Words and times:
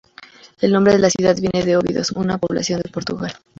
El 0.59 0.71
nombre 0.73 0.93
de 0.93 0.97
la 0.99 1.11
ciudad 1.11 1.35
viene 1.39 1.63
de 1.63 1.77
Óbidos, 1.77 2.09
una 2.13 2.39
población 2.39 2.81
en 2.83 2.91
Portugal. 2.91 3.35